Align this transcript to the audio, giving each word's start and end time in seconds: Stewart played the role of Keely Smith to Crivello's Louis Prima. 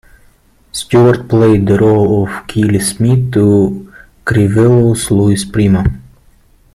Stewart 0.71 1.29
played 1.29 1.67
the 1.67 1.77
role 1.77 2.25
of 2.27 2.47
Keely 2.47 2.79
Smith 2.79 3.31
to 3.33 3.93
Crivello's 4.25 5.11
Louis 5.11 5.45
Prima. 5.45 5.85